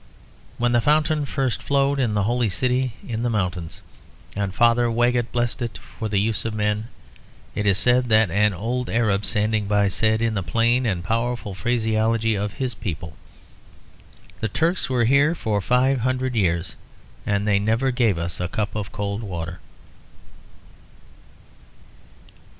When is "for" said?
5.77-6.09, 15.35-15.61